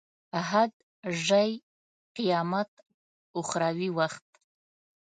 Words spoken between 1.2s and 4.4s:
ژۍ، قیامت، اخري وخت.